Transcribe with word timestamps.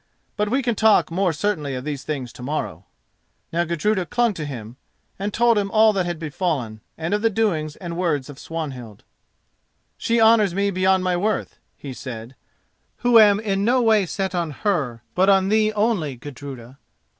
But 0.35 0.49
we 0.49 0.63
can 0.63 0.73
talk 0.73 1.11
more 1.11 1.31
certainly 1.31 1.75
of 1.75 1.83
these 1.83 2.03
things 2.03 2.33
to 2.33 2.41
morrow." 2.41 2.85
Now 3.53 3.65
Gudruda 3.65 4.07
clung 4.07 4.33
to 4.33 4.45
him 4.45 4.77
and 5.19 5.31
told 5.31 5.59
him 5.59 5.69
all 5.69 5.93
that 5.93 6.07
had 6.07 6.17
befallen, 6.17 6.81
and 6.97 7.13
of 7.13 7.21
the 7.21 7.29
doings 7.29 7.75
and 7.75 7.95
words 7.95 8.27
of 8.27 8.39
Swanhild. 8.39 9.03
"She 9.99 10.19
honours 10.19 10.55
me 10.55 10.71
beyond 10.71 11.03
my 11.03 11.15
worth," 11.15 11.59
he 11.77 11.93
said, 11.93 12.33
"who 13.05 13.19
am 13.19 13.39
in 13.39 13.63
no 13.63 13.79
way 13.79 14.07
set 14.07 14.33
on 14.33 14.49
her, 14.65 15.03
but 15.13 15.29
on 15.29 15.49
thee 15.49 15.71
only, 15.73 16.15
Gudruda." 16.15 16.79